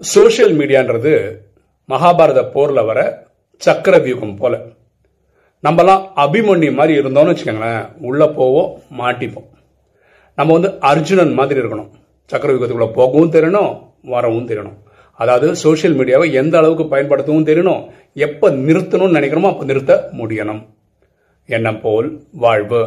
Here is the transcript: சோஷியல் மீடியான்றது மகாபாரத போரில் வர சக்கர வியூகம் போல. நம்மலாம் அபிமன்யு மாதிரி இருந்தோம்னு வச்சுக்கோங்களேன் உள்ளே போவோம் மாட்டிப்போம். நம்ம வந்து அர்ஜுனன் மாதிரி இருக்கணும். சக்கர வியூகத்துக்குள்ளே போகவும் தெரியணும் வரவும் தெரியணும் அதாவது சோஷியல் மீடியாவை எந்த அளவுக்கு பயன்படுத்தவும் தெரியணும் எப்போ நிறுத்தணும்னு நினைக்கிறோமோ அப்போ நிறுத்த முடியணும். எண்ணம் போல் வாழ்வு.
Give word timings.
சோஷியல் 0.00 0.54
மீடியான்றது 0.58 1.12
மகாபாரத 1.88 2.40
போரில் 2.54 2.86
வர 2.88 3.00
சக்கர 3.56 3.98
வியூகம் 3.98 4.36
போல. 4.36 4.54
நம்மலாம் 5.64 6.02
அபிமன்யு 6.24 6.70
மாதிரி 6.78 6.94
இருந்தோம்னு 7.00 7.32
வச்சுக்கோங்களேன் 7.32 7.84
உள்ளே 8.08 8.26
போவோம் 8.38 8.70
மாட்டிப்போம். 9.00 9.48
நம்ம 10.38 10.52
வந்து 10.52 10.70
அர்ஜுனன் 10.90 11.32
மாதிரி 11.32 11.60
இருக்கணும். 11.60 11.90
சக்கர 12.30 12.52
வியூகத்துக்குள்ளே 12.52 12.90
போகவும் 12.98 13.32
தெரியணும் 13.36 13.72
வரவும் 14.14 14.48
தெரியணும் 14.48 14.78
அதாவது 15.20 15.48
சோஷியல் 15.56 15.96
மீடியாவை 15.98 16.28
எந்த 16.32 16.54
அளவுக்கு 16.58 16.84
பயன்படுத்தவும் 16.94 17.48
தெரியணும் 17.50 17.82
எப்போ 18.26 18.50
நிறுத்தணும்னு 18.50 19.16
நினைக்கிறோமோ 19.18 19.50
அப்போ 19.52 19.64
நிறுத்த 19.64 20.10
முடியணும். 20.20 20.62
எண்ணம் 21.46 21.80
போல் 21.80 22.08
வாழ்வு. 22.44 22.84